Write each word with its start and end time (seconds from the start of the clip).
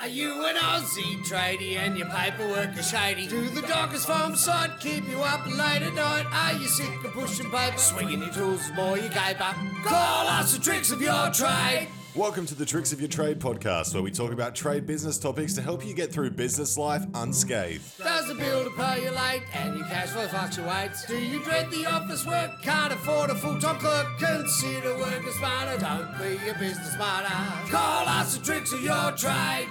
Are 0.00 0.06
you 0.06 0.46
an 0.46 0.54
Aussie 0.54 1.18
tradie 1.26 1.76
and 1.76 1.98
your 1.98 2.06
paperwork 2.06 2.78
is 2.78 2.88
shady? 2.88 3.26
Do 3.26 3.48
the 3.48 3.62
dockers 3.62 4.04
farm 4.04 4.36
side 4.36 4.78
keep 4.78 5.08
you 5.08 5.18
up 5.22 5.44
late 5.44 5.82
at 5.82 5.92
night? 5.92 6.24
Are 6.30 6.52
you 6.52 6.68
sick 6.68 7.04
of 7.04 7.12
pushing 7.14 7.50
paper, 7.50 7.76
swinging 7.76 8.20
your 8.20 8.30
tools 8.30 8.70
more 8.76 8.96
you 8.96 9.08
caper? 9.08 9.52
Call 9.82 10.28
us 10.28 10.56
the 10.56 10.62
tricks 10.62 10.92
of 10.92 11.02
your 11.02 11.32
trade. 11.32 11.88
Welcome 12.14 12.46
to 12.46 12.54
the 12.54 12.64
Tricks 12.64 12.92
of 12.92 13.00
Your 13.00 13.08
Trade 13.08 13.40
podcast, 13.40 13.92
where 13.92 14.02
we 14.02 14.12
talk 14.12 14.30
about 14.30 14.54
trade 14.54 14.86
business 14.86 15.18
topics 15.18 15.54
to 15.54 15.62
help 15.62 15.84
you 15.84 15.94
get 15.94 16.12
through 16.12 16.30
business 16.30 16.78
life 16.78 17.04
unscathed. 17.14 17.98
Does 17.98 18.28
the 18.28 18.34
bill 18.34 18.64
to 18.64 18.70
pay 18.70 19.02
you 19.02 19.10
late 19.10 19.42
and 19.52 19.78
your 19.78 19.86
cash 19.88 20.10
flow 20.10 20.28
fluctuates? 20.28 21.06
Do 21.06 21.18
you 21.18 21.42
dread 21.42 21.72
the 21.72 21.86
office 21.86 22.24
work? 22.24 22.62
Can't 22.62 22.92
afford 22.92 23.30
a 23.30 23.34
full-time 23.34 23.78
clerk? 23.78 24.06
Consider 24.20 24.96
working 24.96 25.32
smarter. 25.32 25.76
Don't 25.80 26.18
be 26.18 26.48
a 26.48 26.54
business 26.54 26.96
martyr. 26.96 27.70
Call 27.70 28.06
us 28.06 28.36
the 28.36 28.44
tricks 28.44 28.72
of 28.72 28.80
your 28.80 29.10
trade. 29.12 29.68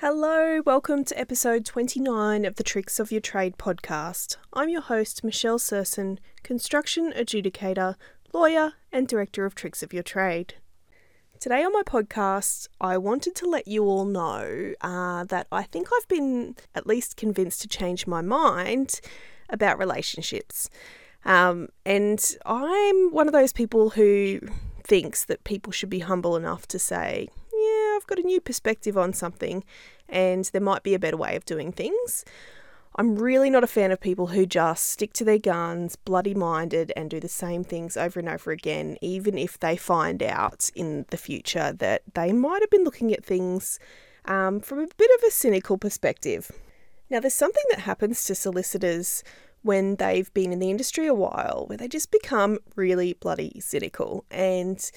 Hello, 0.00 0.60
welcome 0.66 1.04
to 1.04 1.18
episode 1.18 1.64
29 1.64 2.44
of 2.44 2.56
the 2.56 2.64
Tricks 2.64 2.98
of 2.98 3.12
Your 3.12 3.20
Trade 3.20 3.56
podcast. 3.56 4.36
I'm 4.52 4.68
your 4.68 4.80
host, 4.80 5.22
Michelle 5.22 5.58
Surson, 5.58 6.18
construction 6.42 7.12
adjudicator, 7.16 7.94
lawyer, 8.32 8.72
and 8.90 9.06
director 9.06 9.46
of 9.46 9.54
Tricks 9.54 9.84
of 9.84 9.92
Your 9.92 10.02
Trade. 10.02 10.54
Today 11.38 11.62
on 11.62 11.72
my 11.72 11.82
podcast, 11.86 12.66
I 12.80 12.98
wanted 12.98 13.36
to 13.36 13.46
let 13.48 13.68
you 13.68 13.84
all 13.84 14.04
know 14.04 14.74
uh, 14.80 15.24
that 15.24 15.46
I 15.52 15.62
think 15.62 15.88
I've 15.96 16.08
been 16.08 16.56
at 16.74 16.88
least 16.88 17.16
convinced 17.16 17.62
to 17.62 17.68
change 17.68 18.04
my 18.04 18.20
mind 18.20 19.00
about 19.48 19.78
relationships. 19.78 20.68
Um, 21.24 21.68
and 21.86 22.36
I'm 22.44 23.12
one 23.12 23.28
of 23.28 23.32
those 23.32 23.52
people 23.52 23.90
who 23.90 24.40
thinks 24.82 25.24
that 25.26 25.44
people 25.44 25.72
should 25.72 25.88
be 25.88 26.00
humble 26.00 26.34
enough 26.34 26.66
to 26.68 26.80
say, 26.80 27.28
I've 28.04 28.16
got 28.16 28.22
a 28.22 28.26
new 28.26 28.40
perspective 28.42 28.98
on 28.98 29.14
something 29.14 29.64
and 30.10 30.44
there 30.52 30.60
might 30.60 30.82
be 30.82 30.92
a 30.92 30.98
better 30.98 31.16
way 31.16 31.36
of 31.36 31.46
doing 31.46 31.72
things. 31.72 32.22
I'm 32.96 33.16
really 33.16 33.48
not 33.48 33.64
a 33.64 33.66
fan 33.66 33.92
of 33.92 34.00
people 34.00 34.26
who 34.26 34.44
just 34.44 34.90
stick 34.90 35.14
to 35.14 35.24
their 35.24 35.38
guns, 35.38 35.96
bloody 35.96 36.34
minded, 36.34 36.92
and 36.96 37.08
do 37.08 37.18
the 37.18 37.28
same 37.28 37.64
things 37.64 37.96
over 37.96 38.20
and 38.20 38.28
over 38.28 38.50
again, 38.50 38.98
even 39.00 39.38
if 39.38 39.58
they 39.58 39.78
find 39.78 40.22
out 40.22 40.68
in 40.74 41.06
the 41.08 41.16
future 41.16 41.72
that 41.72 42.02
they 42.12 42.30
might 42.30 42.60
have 42.60 42.68
been 42.68 42.84
looking 42.84 43.10
at 43.14 43.24
things 43.24 43.78
um, 44.26 44.60
from 44.60 44.80
a 44.80 44.88
bit 44.98 45.10
of 45.18 45.24
a 45.26 45.30
cynical 45.30 45.78
perspective. 45.78 46.52
Now, 47.08 47.20
there's 47.20 47.32
something 47.32 47.64
that 47.70 47.80
happens 47.80 48.26
to 48.26 48.34
solicitors 48.34 49.24
when 49.62 49.96
they've 49.96 50.32
been 50.34 50.52
in 50.52 50.58
the 50.58 50.70
industry 50.70 51.06
a 51.06 51.14
while 51.14 51.64
where 51.68 51.78
they 51.78 51.88
just 51.88 52.10
become 52.10 52.58
really 52.76 53.14
bloody 53.14 53.60
cynical 53.60 54.26
and 54.30 54.90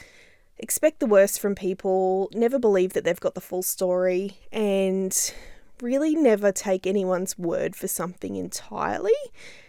expect 0.60 1.00
the 1.00 1.06
worst 1.06 1.40
from 1.40 1.56
people, 1.56 2.30
never 2.34 2.60
believe 2.60 2.94
that 2.94 3.04
they've 3.04 3.20
got 3.20 3.36
the 3.36 3.42
full 3.42 3.64
story, 3.64 4.38
and 4.52 5.34
really 5.82 6.16
never 6.16 6.52
take 6.52 6.88
anyone's 6.88 7.38
word 7.38 7.76
for 7.76 7.88
something 7.88 8.36
entirely. 8.36 9.12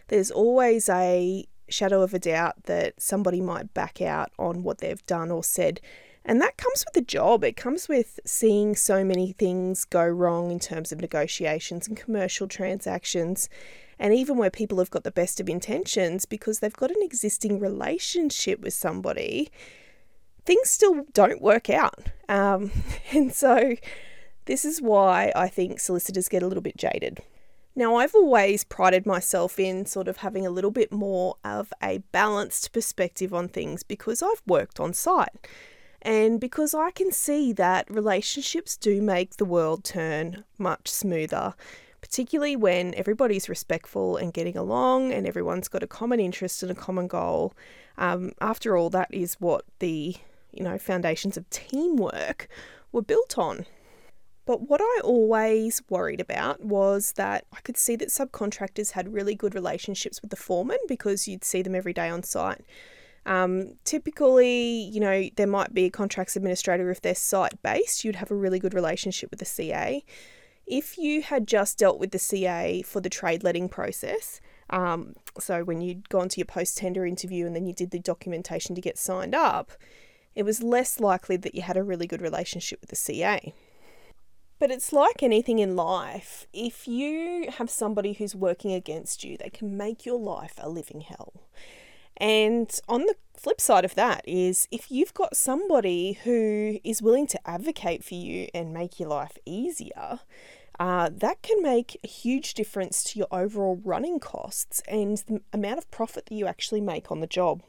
There's 0.08 0.30
always 0.30 0.88
a 0.88 1.46
shadow 1.68 2.02
of 2.02 2.14
a 2.14 2.18
doubt 2.18 2.64
that 2.64 3.00
somebody 3.00 3.40
might 3.40 3.74
back 3.74 4.00
out 4.00 4.30
on 4.38 4.62
what 4.62 4.78
they've 4.78 5.04
done 5.06 5.30
or 5.30 5.44
said. 5.44 5.80
And 6.24 6.40
that 6.40 6.56
comes 6.56 6.84
with 6.84 6.94
the 6.94 7.00
job. 7.00 7.44
It 7.44 7.56
comes 7.56 7.88
with 7.88 8.20
seeing 8.24 8.74
so 8.74 9.04
many 9.04 9.32
things 9.32 9.84
go 9.84 10.04
wrong 10.06 10.50
in 10.50 10.58
terms 10.58 10.92
of 10.92 11.00
negotiations 11.00 11.88
and 11.88 11.96
commercial 11.96 12.48
transactions. 12.48 13.48
And 13.98 14.14
even 14.14 14.36
where 14.36 14.50
people 14.50 14.78
have 14.78 14.90
got 14.90 15.04
the 15.04 15.10
best 15.10 15.40
of 15.40 15.48
intentions 15.48 16.24
because 16.26 16.58
they've 16.58 16.72
got 16.72 16.90
an 16.90 17.02
existing 17.02 17.60
relationship 17.60 18.60
with 18.60 18.74
somebody, 18.74 19.50
things 20.48 20.70
still 20.70 21.04
don't 21.12 21.42
work 21.42 21.68
out. 21.68 22.06
Um, 22.28 22.72
and 23.12 23.32
so 23.32 23.76
this 24.46 24.64
is 24.64 24.80
why 24.80 25.30
I 25.36 25.46
think 25.46 25.78
solicitors 25.78 26.28
get 26.28 26.42
a 26.42 26.46
little 26.46 26.62
bit 26.62 26.76
jaded. 26.76 27.20
Now, 27.76 27.96
I've 27.96 28.14
always 28.14 28.64
prided 28.64 29.06
myself 29.06 29.60
in 29.60 29.86
sort 29.86 30.08
of 30.08 30.16
having 30.16 30.44
a 30.44 30.50
little 30.50 30.72
bit 30.72 30.90
more 30.90 31.36
of 31.44 31.72
a 31.80 31.98
balanced 32.10 32.72
perspective 32.72 33.32
on 33.32 33.46
things 33.46 33.84
because 33.84 34.20
I've 34.20 34.42
worked 34.46 34.80
on 34.80 34.94
site 34.94 35.46
and 36.02 36.40
because 36.40 36.74
I 36.74 36.90
can 36.92 37.12
see 37.12 37.52
that 37.52 37.88
relationships 37.88 38.76
do 38.76 39.02
make 39.02 39.36
the 39.36 39.44
world 39.44 39.84
turn 39.84 40.44
much 40.58 40.88
smoother, 40.88 41.54
particularly 42.00 42.56
when 42.56 42.94
everybody's 42.94 43.48
respectful 43.48 44.16
and 44.16 44.32
getting 44.32 44.56
along 44.56 45.12
and 45.12 45.26
everyone's 45.26 45.68
got 45.68 45.82
a 45.82 45.86
common 45.86 46.18
interest 46.18 46.62
and 46.62 46.72
a 46.72 46.74
common 46.74 47.06
goal. 47.06 47.52
Um, 47.96 48.32
after 48.40 48.76
all, 48.76 48.90
that 48.90 49.12
is 49.12 49.34
what 49.34 49.64
the 49.78 50.16
you 50.52 50.64
know, 50.64 50.78
foundations 50.78 51.36
of 51.36 51.48
teamwork 51.50 52.48
were 52.92 53.02
built 53.02 53.38
on. 53.38 53.66
But 54.48 54.62
what 54.62 54.80
I 54.80 55.00
always 55.04 55.82
worried 55.90 56.20
about 56.20 56.64
was 56.64 57.12
that 57.12 57.44
I 57.52 57.60
could 57.60 57.76
see 57.76 57.96
that 57.96 58.08
subcontractors 58.08 58.92
had 58.92 59.12
really 59.12 59.34
good 59.34 59.54
relationships 59.54 60.22
with 60.22 60.30
the 60.30 60.36
foreman 60.36 60.78
because 60.88 61.28
you'd 61.28 61.44
see 61.44 61.60
them 61.60 61.74
every 61.74 61.92
day 61.92 62.08
on 62.08 62.22
site. 62.22 62.64
Um, 63.26 63.74
typically, 63.84 64.84
you 64.84 65.00
know, 65.00 65.28
there 65.36 65.46
might 65.46 65.74
be 65.74 65.84
a 65.84 65.90
contracts 65.90 66.34
administrator 66.34 66.90
if 66.90 67.02
they're 67.02 67.14
site 67.14 67.62
based, 67.62 68.04
you'd 68.04 68.16
have 68.16 68.30
a 68.30 68.34
really 68.34 68.58
good 68.58 68.72
relationship 68.72 69.30
with 69.30 69.38
the 69.38 69.44
CA. 69.44 70.02
If 70.66 70.96
you 70.96 71.20
had 71.20 71.46
just 71.46 71.78
dealt 71.78 71.98
with 71.98 72.12
the 72.12 72.18
CA 72.18 72.80
for 72.80 73.02
the 73.02 73.10
trade 73.10 73.44
letting 73.44 73.68
process, 73.68 74.40
um, 74.70 75.12
so 75.38 75.62
when 75.62 75.82
you'd 75.82 76.08
gone 76.08 76.30
to 76.30 76.38
your 76.38 76.46
post 76.46 76.78
tender 76.78 77.04
interview 77.04 77.46
and 77.46 77.54
then 77.54 77.66
you 77.66 77.74
did 77.74 77.90
the 77.90 77.98
documentation 77.98 78.74
to 78.74 78.80
get 78.80 78.96
signed 78.96 79.34
up, 79.34 79.72
it 80.38 80.44
was 80.44 80.62
less 80.62 81.00
likely 81.00 81.36
that 81.36 81.56
you 81.56 81.62
had 81.62 81.76
a 81.76 81.82
really 81.82 82.06
good 82.06 82.22
relationship 82.22 82.80
with 82.80 82.90
the 82.90 82.96
CA. 82.96 83.52
But 84.60 84.70
it's 84.70 84.92
like 84.92 85.20
anything 85.20 85.58
in 85.58 85.74
life. 85.74 86.46
If 86.52 86.86
you 86.86 87.50
have 87.58 87.68
somebody 87.68 88.12
who's 88.12 88.36
working 88.36 88.72
against 88.72 89.24
you, 89.24 89.36
they 89.36 89.50
can 89.50 89.76
make 89.76 90.06
your 90.06 90.16
life 90.20 90.54
a 90.58 90.68
living 90.68 91.00
hell. 91.00 91.32
And 92.16 92.72
on 92.88 93.00
the 93.00 93.16
flip 93.36 93.60
side 93.60 93.84
of 93.84 93.96
that 93.96 94.22
is 94.28 94.68
if 94.70 94.92
you've 94.92 95.12
got 95.12 95.36
somebody 95.36 96.12
who 96.22 96.78
is 96.84 97.02
willing 97.02 97.26
to 97.26 97.48
advocate 97.48 98.04
for 98.04 98.14
you 98.14 98.46
and 98.54 98.72
make 98.72 99.00
your 99.00 99.08
life 99.08 99.38
easier, 99.44 100.20
uh, 100.78 101.10
that 101.12 101.42
can 101.42 101.60
make 101.60 101.98
a 102.04 102.06
huge 102.06 102.54
difference 102.54 103.02
to 103.02 103.18
your 103.18 103.28
overall 103.32 103.80
running 103.84 104.20
costs 104.20 104.84
and 104.86 105.18
the 105.26 105.40
amount 105.52 105.78
of 105.78 105.90
profit 105.90 106.26
that 106.26 106.34
you 106.36 106.46
actually 106.46 106.80
make 106.80 107.10
on 107.10 107.18
the 107.18 107.26
job. 107.26 107.64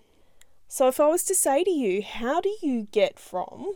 So, 0.72 0.88
if 0.88 1.00
I 1.00 1.08
was 1.08 1.24
to 1.24 1.34
say 1.34 1.64
to 1.64 1.72
you, 1.72 2.04
how 2.04 2.40
do 2.42 2.56
you 2.62 2.88
get 2.92 3.18
from 3.18 3.74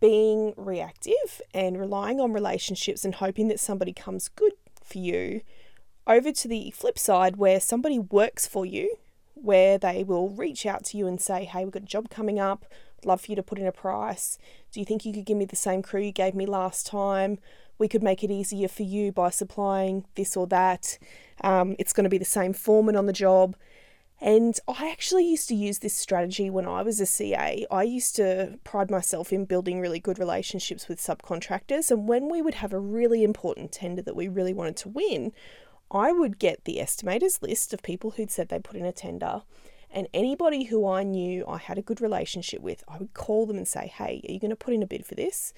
being 0.00 0.52
reactive 0.56 1.40
and 1.54 1.78
relying 1.78 2.18
on 2.18 2.32
relationships 2.32 3.04
and 3.04 3.14
hoping 3.14 3.46
that 3.46 3.60
somebody 3.60 3.92
comes 3.92 4.28
good 4.28 4.54
for 4.82 4.98
you 4.98 5.42
over 6.08 6.32
to 6.32 6.48
the 6.48 6.72
flip 6.72 6.98
side 6.98 7.36
where 7.36 7.60
somebody 7.60 8.00
works 8.00 8.48
for 8.48 8.66
you, 8.66 8.96
where 9.34 9.78
they 9.78 10.02
will 10.02 10.28
reach 10.28 10.66
out 10.66 10.82
to 10.86 10.98
you 10.98 11.06
and 11.06 11.20
say, 11.20 11.44
Hey, 11.44 11.62
we've 11.62 11.72
got 11.72 11.84
a 11.84 11.86
job 11.86 12.10
coming 12.10 12.40
up, 12.40 12.66
love 13.04 13.20
for 13.20 13.30
you 13.30 13.36
to 13.36 13.42
put 13.44 13.60
in 13.60 13.66
a 13.68 13.72
price. 13.72 14.38
Do 14.72 14.80
you 14.80 14.86
think 14.86 15.04
you 15.04 15.12
could 15.12 15.24
give 15.24 15.36
me 15.38 15.44
the 15.44 15.54
same 15.54 15.82
crew 15.82 16.00
you 16.00 16.10
gave 16.10 16.34
me 16.34 16.46
last 16.46 16.84
time? 16.84 17.38
We 17.78 17.86
could 17.86 18.02
make 18.02 18.24
it 18.24 18.30
easier 18.32 18.66
for 18.66 18.82
you 18.82 19.12
by 19.12 19.30
supplying 19.30 20.04
this 20.16 20.36
or 20.36 20.48
that. 20.48 20.98
Um, 21.44 21.76
it's 21.78 21.92
going 21.92 22.04
to 22.04 22.10
be 22.10 22.18
the 22.18 22.24
same 22.24 22.52
foreman 22.52 22.96
on 22.96 23.06
the 23.06 23.12
job. 23.12 23.54
And 24.22 24.56
I 24.68 24.88
actually 24.88 25.26
used 25.26 25.48
to 25.48 25.54
use 25.56 25.80
this 25.80 25.94
strategy 25.94 26.48
when 26.48 26.64
I 26.64 26.82
was 26.82 27.00
a 27.00 27.06
CA. 27.06 27.66
I 27.72 27.82
used 27.82 28.14
to 28.16 28.56
pride 28.62 28.88
myself 28.88 29.32
in 29.32 29.46
building 29.46 29.80
really 29.80 29.98
good 29.98 30.20
relationships 30.20 30.86
with 30.86 31.00
subcontractors. 31.00 31.90
And 31.90 32.06
when 32.06 32.30
we 32.30 32.40
would 32.40 32.54
have 32.54 32.72
a 32.72 32.78
really 32.78 33.24
important 33.24 33.72
tender 33.72 34.00
that 34.02 34.14
we 34.14 34.28
really 34.28 34.54
wanted 34.54 34.76
to 34.76 34.90
win, 34.90 35.32
I 35.90 36.12
would 36.12 36.38
get 36.38 36.64
the 36.64 36.78
estimators 36.80 37.42
list 37.42 37.74
of 37.74 37.82
people 37.82 38.12
who'd 38.12 38.30
said 38.30 38.48
they 38.48 38.60
put 38.60 38.76
in 38.76 38.86
a 38.86 38.92
tender. 38.92 39.42
And 39.90 40.06
anybody 40.14 40.64
who 40.64 40.88
I 40.88 41.02
knew 41.02 41.44
I 41.48 41.58
had 41.58 41.76
a 41.76 41.82
good 41.82 42.00
relationship 42.00 42.62
with, 42.62 42.84
I 42.86 42.98
would 42.98 43.14
call 43.14 43.46
them 43.46 43.56
and 43.56 43.66
say, 43.66 43.88
Hey, 43.88 44.24
are 44.28 44.32
you 44.32 44.38
going 44.38 44.50
to 44.50 44.56
put 44.56 44.72
in 44.72 44.84
a 44.84 44.86
bid 44.86 45.04
for 45.04 45.16
this? 45.16 45.52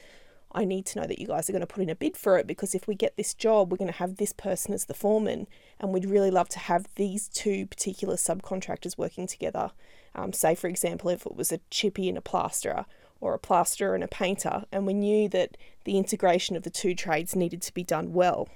I 0.55 0.65
need 0.65 0.87
to 0.87 1.01
know 1.01 1.07
that 1.07 1.19
you 1.19 1.27
guys 1.27 1.49
are 1.49 1.53
going 1.53 1.61
to 1.61 1.67
put 1.67 1.83
in 1.83 1.91
a 1.91 1.97
bid 1.97 2.17
for 2.17 2.39
it 2.39 2.47
because 2.47 2.75
if 2.75 2.87
we 2.87 2.95
get 2.95 3.17
this 3.17 3.35
job, 3.35 3.71
we're 3.71 3.79
going 3.79 3.91
to 3.91 3.99
have 3.99 4.17
this 4.17 4.33
person 4.33 4.73
as 4.73 4.85
the 4.85 4.95
foreman, 4.95 5.49
and 5.81 5.93
we'd 5.93 6.05
really 6.05 6.31
love 6.31 6.49
to 6.51 6.59
have 6.61 6.87
these 6.95 7.29
two 7.29 7.67
particular 7.67 8.15
subcontractors 8.15 8.97
working 8.97 9.27
together. 9.27 9.73
Um, 10.15 10.33
say, 10.33 10.55
for 10.55 10.69
example, 10.69 11.11
if 11.11 11.27
it 11.27 11.35
was 11.35 11.51
a 11.51 11.61
chippy 11.71 12.09
and 12.09 12.17
a 12.17 12.23
plasterer, 12.23 12.87
or 13.21 13.35
a 13.35 13.39
plasterer 13.39 13.95
and 13.95 14.05
a 14.05 14.09
painter, 14.09 14.65
and 14.71 14.87
we 14.87 14.95
knew 14.95 15.29
that 15.31 15.57
the 15.85 15.97
integration 15.97 16.57
of 16.57 16.63
the 16.63 16.71
two 16.71 16.95
trades 16.95 17.35
needed 17.35 17.63
to 17.63 17.75
be 17.75 17.83
done 17.83 18.13
well. 18.13 18.49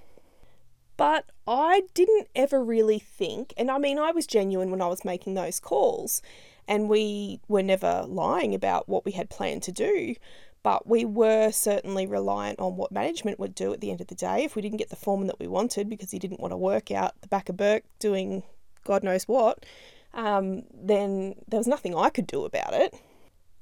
But 0.96 1.26
I 1.46 1.82
didn't 1.94 2.28
ever 2.34 2.62
really 2.62 2.98
think, 2.98 3.54
and 3.56 3.70
I 3.70 3.78
mean, 3.78 3.98
I 3.98 4.10
was 4.10 4.26
genuine 4.26 4.70
when 4.70 4.82
I 4.82 4.88
was 4.88 5.04
making 5.04 5.34
those 5.34 5.58
calls, 5.58 6.20
and 6.66 6.88
we 6.88 7.40
were 7.48 7.62
never 7.62 8.04
lying 8.06 8.54
about 8.54 8.88
what 8.88 9.04
we 9.04 9.12
had 9.12 9.30
planned 9.30 9.62
to 9.64 9.72
do 9.72 10.16
but 10.68 10.86
we 10.86 11.02
were 11.02 11.50
certainly 11.50 12.06
reliant 12.06 12.58
on 12.60 12.76
what 12.76 12.92
management 12.92 13.38
would 13.38 13.54
do 13.54 13.72
at 13.72 13.80
the 13.80 13.90
end 13.90 14.02
of 14.02 14.08
the 14.08 14.14
day. 14.14 14.44
If 14.44 14.54
we 14.54 14.60
didn't 14.60 14.76
get 14.76 14.90
the 14.90 14.96
foreman 14.96 15.26
that 15.28 15.40
we 15.40 15.46
wanted 15.46 15.88
because 15.88 16.10
he 16.10 16.18
didn't 16.18 16.40
want 16.40 16.52
to 16.52 16.58
work 16.58 16.90
out 16.90 17.18
the 17.22 17.26
back 17.26 17.48
of 17.48 17.56
Bourke 17.56 17.84
doing 17.98 18.42
God 18.84 19.02
knows 19.02 19.24
what, 19.24 19.64
um, 20.12 20.64
then 20.70 21.36
there 21.48 21.56
was 21.56 21.66
nothing 21.66 21.96
I 21.96 22.10
could 22.10 22.26
do 22.26 22.44
about 22.44 22.74
it. 22.74 22.94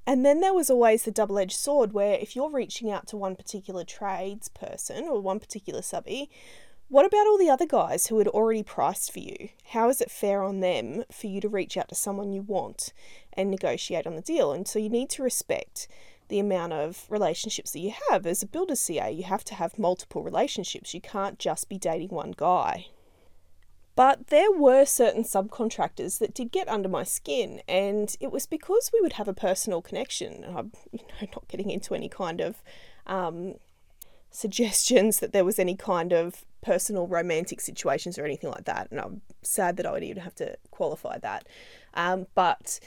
And 0.05 0.26
then 0.26 0.41
there 0.41 0.53
was 0.53 0.69
always 0.69 1.05
the 1.05 1.12
double 1.12 1.38
edged 1.38 1.56
sword 1.56 1.93
where 1.93 2.14
if 2.14 2.35
you're 2.35 2.50
reaching 2.50 2.91
out 2.91 3.06
to 3.06 3.17
one 3.17 3.37
particular 3.37 3.85
tradesperson 3.85 5.03
or 5.03 5.20
one 5.20 5.38
particular 5.38 5.82
subby, 5.82 6.29
what 6.88 7.06
about 7.06 7.29
all 7.29 7.38
the 7.38 7.50
other 7.50 7.67
guys 7.67 8.08
who 8.08 8.19
had 8.19 8.26
already 8.26 8.64
priced 8.64 9.12
for 9.12 9.20
you? 9.20 9.50
How 9.67 9.88
is 9.88 10.00
it 10.00 10.11
fair 10.11 10.43
on 10.43 10.58
them 10.58 11.05
for 11.12 11.29
you 11.29 11.41
to 11.41 11.49
reach 11.49 11.76
out 11.76 11.88
to 11.91 11.94
someone 11.94 12.32
you 12.32 12.43
want 12.43 12.93
and 13.32 13.49
negotiate 13.49 14.08
on 14.08 14.17
the 14.17 14.23
deal? 14.23 14.50
And 14.50 14.67
so 14.67 14.81
you 14.81 14.88
need 14.88 15.11
to 15.11 15.23
respect 15.23 15.87
the 16.28 16.38
amount 16.38 16.73
of 16.73 17.06
relationships 17.08 17.73
that 17.73 17.81
you 17.81 17.93
have. 18.11 18.26
As 18.26 18.43
a 18.43 18.46
builder 18.46 18.76
CA, 18.76 19.11
you 19.11 19.25
have 19.25 19.44
to 19.44 19.55
have 19.55 19.78
multiple 19.78 20.23
relationships. 20.23 20.94
You 20.94 21.00
can't 21.00 21.38
just 21.38 21.69
be 21.69 21.78
dating 21.78 22.08
one 22.08 22.34
guy. 22.37 22.87
But 23.96 24.26
there 24.26 24.52
were 24.52 24.84
certain 24.84 25.23
subcontractors 25.23 26.19
that 26.19 26.34
did 26.34 26.52
get 26.52 26.69
under 26.69 26.88
my 26.88 27.02
skin, 27.02 27.62
and 27.67 28.14
it 28.20 28.31
was 28.31 28.46
because 28.46 28.90
we 28.93 29.00
would 29.00 29.14
have 29.14 29.26
a 29.26 29.32
personal 29.32 29.81
connection. 29.81 30.44
I'm 30.44 30.73
you 30.93 31.00
know, 31.00 31.28
not 31.34 31.49
getting 31.49 31.70
into 31.70 31.94
any 31.94 32.11
kind 32.11 32.43
of 32.43 32.62
um, 33.06 33.55
suggestions 34.31 35.20
that 35.20 35.32
there 35.32 35.46
was 35.46 35.58
any 35.58 35.76
kind 35.76 36.12
of 36.12 36.44
personal 36.61 37.06
romantic 37.06 37.61
situations 37.62 38.19
or 38.19 38.26
anything 38.26 38.50
like 38.50 38.67
that, 38.67 38.88
and 38.90 39.00
I'm 39.00 39.22
sad 39.40 39.79
that 39.79 39.87
I 39.87 39.93
would 39.93 40.05
even 40.05 40.22
have 40.22 40.34
to 40.37 40.58
qualify 40.70 41.17
that. 41.20 41.46
Um, 41.94 42.26
but 42.34 42.79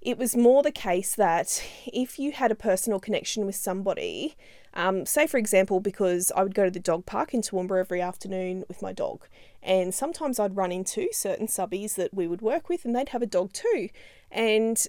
it 0.00 0.16
was 0.16 0.36
more 0.36 0.62
the 0.62 0.70
case 0.70 1.14
that 1.16 1.62
if 1.86 2.18
you 2.18 2.32
had 2.32 2.50
a 2.50 2.56
personal 2.56 3.00
connection 3.00 3.44
with 3.46 3.56
somebody, 3.56 4.36
um, 4.74 5.04
say, 5.06 5.26
for 5.26 5.38
example, 5.38 5.80
because 5.80 6.30
I 6.36 6.42
would 6.42 6.54
go 6.54 6.64
to 6.64 6.70
the 6.70 6.78
dog 6.78 7.04
park 7.04 7.34
in 7.34 7.40
Toowoomba 7.40 7.78
every 7.78 8.00
afternoon 8.00 8.64
with 8.68 8.80
my 8.80 8.92
dog, 8.92 9.26
and 9.62 9.92
sometimes 9.92 10.38
I'd 10.38 10.56
run 10.56 10.70
into 10.70 11.08
certain 11.12 11.46
subbies 11.46 11.94
that 11.96 12.14
we 12.14 12.28
would 12.28 12.42
work 12.42 12.68
with, 12.68 12.84
and 12.84 12.94
they'd 12.94 13.08
have 13.08 13.22
a 13.22 13.26
dog 13.26 13.52
too. 13.52 13.88
And 14.30 14.86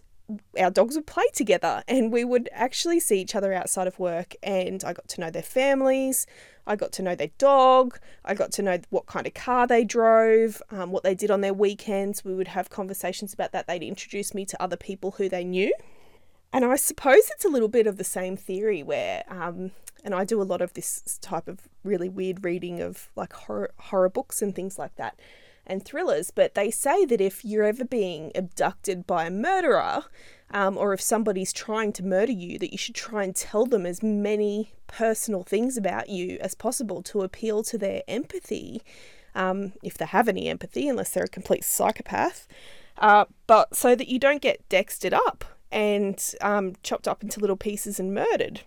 our 0.60 0.70
dogs 0.70 0.96
would 0.96 1.08
play 1.08 1.26
together 1.34 1.84
and 1.88 2.12
we 2.12 2.24
would 2.24 2.50
actually 2.52 3.00
see 3.00 3.20
each 3.20 3.36
other 3.36 3.54
outside 3.54 3.88
of 3.88 4.00
work 4.00 4.36
and 4.44 4.84
I 4.84 4.94
got 4.94 5.08
to 5.10 5.22
know 5.22 5.30
their 5.30 5.42
families. 5.42 6.28
I 6.68 6.76
got 6.76 6.92
to 6.94 7.02
know 7.02 7.16
their 7.16 7.32
dog. 7.38 8.00
I 8.24 8.36
got 8.36 8.52
to 8.54 8.62
know 8.62 8.80
what 8.90 9.08
kind 9.08 9.26
of 9.26 9.34
car 9.34 9.66
they 9.66 9.84
drove, 9.84 10.62
um, 10.70 10.92
what 10.92 11.04
they 11.04 11.16
did 11.16 11.32
on 11.32 11.42
their 11.42 11.54
weekends. 11.54 12.24
We 12.24 12.36
would 12.36 12.50
have 12.50 12.70
conversations 12.70 13.34
about 13.34 13.52
that. 13.54 13.68
They'd 13.68 13.82
introduce 13.82 14.34
me 14.34 14.46
to 14.46 14.62
other 14.62 14.78
people 14.78 15.12
who 15.12 15.30
they 15.30 15.44
knew. 15.44 15.74
And 16.54 16.66
I 16.66 16.76
suppose 16.76 17.30
it's 17.34 17.46
a 17.46 17.50
little 17.50 17.68
bit 17.68 17.88
of 17.88 17.98
the 17.98 18.04
same 18.04 18.38
theory 18.38 18.84
where, 18.84 19.24
um, 19.30 19.72
and 20.04 20.14
I 20.14 20.26
do 20.26 20.42
a 20.42 20.44
lot 20.44 20.62
of 20.62 20.74
this 20.74 21.20
type 21.22 21.48
of 21.48 21.68
really 21.84 22.10
weird 22.10 22.44
reading 22.44 22.82
of 22.82 23.10
like 23.16 23.34
horror, 23.34 23.72
horror 23.78 24.10
books 24.10 24.42
and 24.42 24.56
things 24.56 24.78
like 24.78 24.96
that 24.96 25.20
and 25.70 25.86
thrillers, 25.86 26.32
but 26.32 26.56
they 26.56 26.72
say 26.72 27.06
that 27.06 27.22
if 27.22 27.46
you're 27.46 27.64
ever 27.64 27.86
being 27.86 28.32
abducted 28.36 29.06
by 29.06 29.26
a 29.26 29.32
murderer, 29.32 30.04
um, 30.52 30.78
or 30.78 30.94
if 30.94 31.02
somebody's 31.02 31.54
trying 31.54 31.94
to 31.94 32.04
murder 32.04 32.32
you, 32.32 32.58
that 32.60 32.72
you 32.72 32.78
should 32.78 32.96
try 32.96 33.24
and 33.24 33.36
tell 33.36 33.66
them 33.66 33.86
as 33.86 34.02
many 34.02 34.74
personal 34.88 35.44
things 35.44 35.78
about 35.78 36.10
you 36.10 36.38
as 36.42 36.56
possible 36.56 37.04
to 37.04 37.22
appeal 37.22 37.64
to 37.64 37.78
their 37.78 38.02
empathy, 38.08 38.82
um, 39.36 39.74
if 39.84 39.98
they 39.98 40.06
have 40.06 40.28
any 40.28 40.48
empathy, 40.48 40.88
unless 40.88 41.12
they're 41.12 41.26
a 41.26 41.30
complete 41.30 41.64
psychopath. 41.64 42.48
Uh, 42.98 43.26
but 43.48 43.76
so 43.76 43.96
that 43.96 44.08
you 44.08 44.20
don't 44.20 44.42
get 44.42 44.68
dextered 44.70 45.14
up 45.14 45.46
and 45.72 46.34
um, 46.42 46.76
chopped 46.84 47.08
up 47.08 47.24
into 47.24 47.40
little 47.40 47.56
pieces 47.56 48.00
and 48.00 48.14
murdered. 48.14 48.62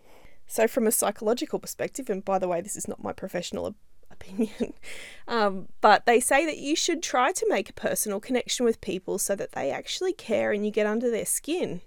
So, 0.47 0.69
from 0.69 0.87
a 0.87 0.93
psychological 0.93 1.59
perspective, 1.59 2.11
and 2.11 2.25
by 2.25 2.39
the 2.39 2.49
way, 2.49 2.61
this 2.61 2.77
is 2.77 2.87
not 2.87 3.03
my 3.03 3.13
professional 3.13 3.75
opinion, 4.13 4.75
um, 5.29 5.69
but 5.81 6.07
they 6.07 6.21
say 6.21 6.47
that 6.47 6.59
you 6.59 6.77
should 6.77 7.03
try 7.03 7.33
to 7.33 7.47
make 7.49 7.71
a 7.71 7.75
personal 7.75 8.21
connection 8.21 8.65
with 8.65 8.81
people 8.81 9.19
so 9.19 9.35
that 9.37 9.53
they 9.53 9.71
actually 9.71 10.13
care 10.13 10.53
and 10.53 10.65
you 10.65 10.71
get 10.71 10.87
under 10.87 11.11
their 11.11 11.27
skin. 11.27 11.81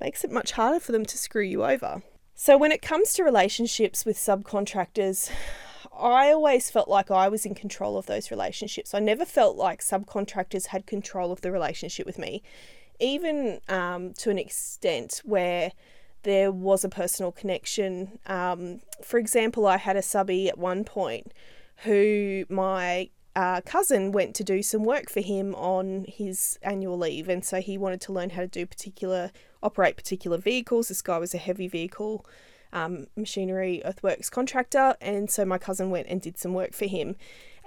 Makes 0.00 0.24
it 0.24 0.30
much 0.30 0.52
harder 0.52 0.80
for 0.80 0.92
them 0.92 1.06
to 1.06 1.16
screw 1.16 1.42
you 1.42 1.64
over. 1.64 2.02
So, 2.34 2.58
when 2.58 2.70
it 2.70 2.82
comes 2.82 3.14
to 3.14 3.24
relationships 3.24 4.04
with 4.04 4.18
subcontractors, 4.18 5.30
I 5.98 6.30
always 6.30 6.70
felt 6.70 6.88
like 6.88 7.10
I 7.10 7.28
was 7.28 7.46
in 7.46 7.54
control 7.54 7.96
of 7.96 8.06
those 8.06 8.30
relationships. 8.30 8.92
I 8.92 8.98
never 8.98 9.24
felt 9.24 9.56
like 9.56 9.80
subcontractors 9.80 10.66
had 10.66 10.86
control 10.86 11.32
of 11.32 11.40
the 11.40 11.50
relationship 11.50 12.06
with 12.06 12.18
me, 12.18 12.42
even 13.00 13.60
um, 13.68 14.12
to 14.14 14.30
an 14.30 14.38
extent 14.38 15.22
where 15.24 15.72
there 16.22 16.52
was 16.52 16.84
a 16.84 16.88
personal 16.88 17.32
connection. 17.32 18.18
Um, 18.26 18.80
for 19.02 19.18
example, 19.18 19.66
I 19.66 19.78
had 19.78 19.96
a 19.96 20.02
subby 20.02 20.48
at 20.48 20.58
one 20.58 20.84
point 20.84 21.32
who 21.84 22.44
my 22.48 23.10
uh, 23.34 23.60
cousin 23.62 24.12
went 24.12 24.34
to 24.34 24.44
do 24.44 24.62
some 24.62 24.82
work 24.82 25.10
for 25.10 25.20
him 25.20 25.54
on 25.56 26.06
his 26.08 26.58
annual 26.62 26.96
leave, 26.96 27.28
and 27.28 27.44
so 27.44 27.60
he 27.60 27.76
wanted 27.76 28.00
to 28.02 28.12
learn 28.12 28.30
how 28.30 28.40
to 28.40 28.48
do 28.48 28.64
particular 28.66 29.30
operate 29.62 29.96
particular 29.96 30.38
vehicles. 30.38 30.88
This 30.88 31.02
guy 31.02 31.18
was 31.18 31.34
a 31.34 31.38
heavy 31.38 31.68
vehicle 31.68 32.24
um, 32.72 33.06
machinery 33.16 33.82
earthworks 33.84 34.30
contractor, 34.30 34.96
and 35.00 35.30
so 35.30 35.44
my 35.44 35.58
cousin 35.58 35.90
went 35.90 36.08
and 36.08 36.20
did 36.20 36.38
some 36.38 36.54
work 36.54 36.72
for 36.72 36.86
him. 36.86 37.16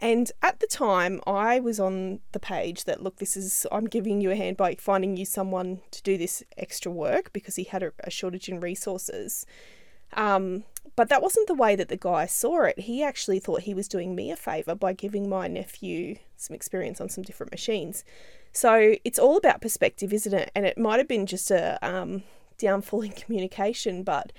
And 0.02 0.32
at 0.42 0.60
the 0.60 0.68
time, 0.68 1.20
I 1.28 1.60
was 1.60 1.80
on 1.80 2.22
the 2.32 2.40
page 2.40 2.86
that 2.86 3.04
look, 3.04 3.18
this 3.18 3.36
is 3.36 3.68
I'm 3.72 3.86
giving 3.86 4.22
you 4.22 4.32
a 4.32 4.36
hand 4.36 4.56
by 4.56 4.76
finding 4.76 5.18
you 5.18 5.26
someone 5.26 5.82
to 5.92 6.02
do 6.02 6.18
this 6.18 6.42
extra 6.58 6.92
work 6.92 7.34
because 7.34 7.58
he 7.58 7.66
had 7.66 7.84
a, 7.84 7.92
a 8.04 8.10
shortage 8.10 8.48
in 8.48 8.60
resources. 8.60 9.46
Um, 10.14 10.64
but 10.96 11.10
that 11.10 11.22
wasn't 11.22 11.48
the 11.48 11.54
way 11.54 11.76
that 11.76 11.90
the 11.90 11.98
guy 11.98 12.26
saw 12.26 12.64
it. 12.64 12.80
He 12.80 13.04
actually 13.04 13.40
thought 13.40 13.62
he 13.62 13.74
was 13.74 13.88
doing 13.88 14.16
me 14.16 14.32
a 14.32 14.36
favour 14.36 14.76
by 14.76 14.94
giving 14.94 15.30
my 15.30 15.48
nephew 15.48 16.16
some 16.38 16.56
experience 16.56 17.00
on 17.00 17.10
some 17.10 17.24
different 17.24 17.52
machines. 17.52 18.04
So 18.52 18.96
it's 19.04 19.20
all 19.20 19.38
about 19.38 19.62
perspective, 19.62 20.12
isn't 20.12 20.34
it? 20.34 20.52
And 20.56 20.66
it 20.66 20.78
might 20.78 20.98
have 20.98 21.08
been 21.08 21.26
just 21.26 21.52
a 21.52 21.78
um, 21.82 22.24
downfall 22.58 23.02
in 23.02 23.12
communication, 23.14 24.04
but 24.04 24.32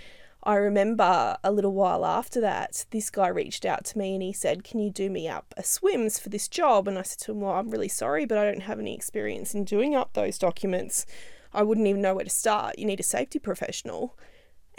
I 0.42 0.54
remember 0.54 1.36
a 1.44 1.52
little 1.52 1.72
while 1.72 2.04
after 2.04 2.40
that, 2.40 2.86
this 2.90 3.10
guy 3.10 3.28
reached 3.28 3.66
out 3.66 3.84
to 3.86 3.98
me 3.98 4.14
and 4.14 4.22
he 4.22 4.32
said, 4.32 4.64
Can 4.64 4.80
you 4.80 4.90
do 4.90 5.10
me 5.10 5.28
up 5.28 5.52
a 5.56 5.62
SWMS 5.62 6.18
for 6.18 6.30
this 6.30 6.48
job? 6.48 6.88
And 6.88 6.98
I 6.98 7.02
said 7.02 7.18
to 7.20 7.32
him, 7.32 7.40
Well, 7.40 7.52
I'm 7.52 7.70
really 7.70 7.88
sorry, 7.88 8.24
but 8.24 8.38
I 8.38 8.44
don't 8.44 8.62
have 8.62 8.78
any 8.78 8.94
experience 8.94 9.54
in 9.54 9.64
doing 9.64 9.94
up 9.94 10.14
those 10.14 10.38
documents. 10.38 11.04
I 11.52 11.62
wouldn't 11.62 11.86
even 11.86 12.00
know 12.00 12.14
where 12.14 12.24
to 12.24 12.30
start. 12.30 12.78
You 12.78 12.86
need 12.86 13.00
a 13.00 13.04
safety 13.04 13.38
professional. 13.38 14.16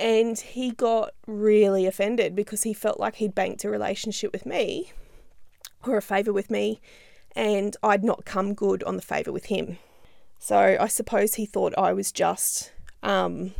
And 0.01 0.39
he 0.39 0.71
got 0.71 1.11
really 1.27 1.85
offended 1.85 2.35
because 2.35 2.63
he 2.63 2.73
felt 2.73 2.99
like 2.99 3.15
he'd 3.17 3.35
banked 3.35 3.63
a 3.63 3.69
relationship 3.69 4.33
with 4.33 4.47
me 4.47 4.91
or 5.85 5.97
a 5.97 6.01
favour 6.01 6.33
with 6.33 6.49
me, 6.49 6.81
and 7.35 7.77
I'd 7.83 8.03
not 8.03 8.25
come 8.25 8.55
good 8.55 8.83
on 8.83 8.95
the 8.95 9.01
favour 9.01 9.31
with 9.31 9.45
him. 9.45 9.77
So 10.39 10.75
I 10.79 10.87
suppose 10.87 11.35
he 11.35 11.45
thought 11.45 11.77
I 11.77 11.93
was 11.93 12.11
just. 12.11 12.71
Um, 13.03 13.53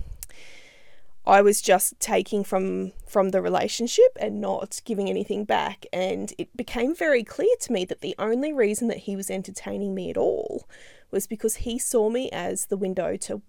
I 1.26 1.42
was 1.42 1.62
just 1.62 2.00
taking 2.00 2.44
from 2.44 2.94
from 3.06 3.30
the 3.30 3.42
relationship 3.42 4.18
and 4.20 4.42
not 4.42 4.82
giving 4.86 5.08
anything 5.08 5.46
back 5.46 5.86
and 5.94 6.34
it 6.40 6.56
became 6.58 6.96
very 6.96 7.24
clear 7.24 7.56
to 7.62 7.72
me 7.72 7.86
that 7.86 8.02
the 8.02 8.16
only 8.18 8.52
reason 8.52 8.88
that 8.88 9.00
he 9.00 9.16
was 9.16 9.30
entertaining 9.30 9.94
me 9.94 10.10
at 10.10 10.18
all 10.18 10.68
was 11.12 11.28
because 11.28 11.58
he 11.58 11.78
saw 11.78 12.10
me 12.10 12.32
as 12.32 12.66
the 12.68 12.78
window 12.78 13.18
to 13.18 13.44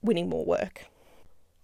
winning 0.00 0.30
more 0.30 0.46
work. 0.46 0.86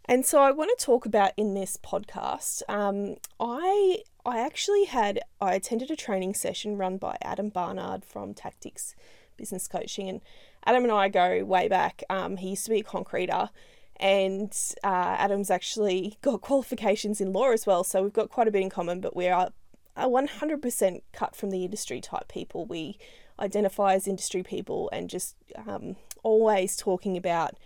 And 0.06 0.26
so 0.26 0.42
I 0.42 0.50
want 0.50 0.70
to 0.76 0.84
talk 0.84 1.06
about 1.06 1.32
in 1.36 1.54
this 1.54 1.78
podcast. 1.78 2.62
Um, 2.68 3.16
I 3.40 3.98
I 4.26 4.40
actually 4.40 4.84
had 4.84 5.20
I 5.40 5.54
attended 5.54 5.90
a 5.90 5.96
training 5.96 6.34
session 6.34 6.76
run 6.76 6.98
by 6.98 7.16
Adam 7.22 7.48
Barnard 7.48 8.04
from 8.04 8.34
Tactics 8.34 8.94
Business 9.38 9.66
Coaching, 9.66 10.08
and 10.08 10.20
Adam 10.66 10.84
and 10.84 10.92
I 10.92 11.08
go 11.08 11.42
way 11.44 11.68
back. 11.68 12.02
Um, 12.10 12.36
he 12.36 12.50
used 12.50 12.64
to 12.66 12.70
be 12.70 12.80
a 12.80 12.84
concreter, 12.84 13.48
and 13.96 14.54
uh, 14.82 15.16
Adam's 15.18 15.50
actually 15.50 16.18
got 16.22 16.42
qualifications 16.42 17.20
in 17.20 17.32
law 17.32 17.50
as 17.50 17.66
well. 17.66 17.82
So 17.82 18.02
we've 18.02 18.12
got 18.12 18.28
quite 18.28 18.48
a 18.48 18.50
bit 18.50 18.62
in 18.62 18.70
common. 18.70 19.00
But 19.00 19.16
we 19.16 19.28
are 19.28 19.52
a 19.96 20.08
one 20.08 20.26
hundred 20.26 20.60
percent 20.60 21.02
cut 21.12 21.34
from 21.34 21.48
the 21.48 21.64
industry 21.64 22.02
type 22.02 22.28
people. 22.28 22.66
We 22.66 22.98
identify 23.40 23.94
as 23.94 24.06
industry 24.06 24.42
people 24.42 24.90
and 24.92 25.08
just 25.08 25.34
um, 25.66 25.96
always 26.22 26.76
talking 26.76 27.16
about 27.16 27.56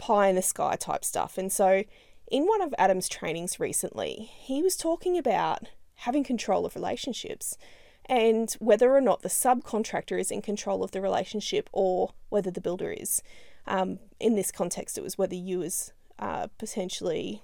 pie 0.00 0.28
in 0.28 0.36
the 0.36 0.42
sky 0.42 0.74
type 0.76 1.04
stuff. 1.04 1.38
And 1.38 1.52
so, 1.52 1.84
in 2.30 2.46
one 2.46 2.62
of 2.62 2.74
Adam's 2.78 3.08
trainings 3.08 3.60
recently, 3.60 4.30
he 4.32 4.62
was 4.62 4.76
talking 4.76 5.18
about 5.18 5.64
having 5.96 6.24
control 6.24 6.64
of 6.64 6.74
relationships 6.74 7.58
and 8.06 8.52
whether 8.58 8.94
or 8.94 9.00
not 9.00 9.22
the 9.22 9.28
subcontractor 9.28 10.18
is 10.18 10.30
in 10.30 10.40
control 10.42 10.82
of 10.82 10.92
the 10.92 11.00
relationship 11.00 11.68
or 11.72 12.12
whether 12.30 12.50
the 12.50 12.60
builder 12.60 12.90
is. 12.90 13.22
Um, 13.66 13.98
in 14.18 14.34
this 14.34 14.50
context, 14.50 14.96
it 14.96 15.02
was 15.02 15.18
whether 15.18 15.34
you, 15.34 15.62
as 15.62 15.92
uh, 16.18 16.48
potentially 16.58 17.42